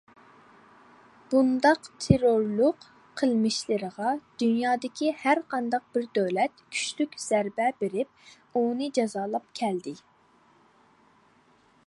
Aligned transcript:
بۇنداق 1.31 1.87
تېررورلۇق 2.05 2.85
قىلمىشلىرىغا 3.21 4.13
دۇنيادىكى 4.43 5.11
ھەر 5.25 5.41
قانداق 5.53 5.85
بىر 5.97 6.07
دۆلەت 6.19 6.63
كۈچلۈك 6.71 7.13
زەربە 7.27 7.67
بېرىپ، 7.83 8.35
ئۇنى 8.63 8.87
جازالاپ 8.99 9.53
كەلدى. 9.61 9.93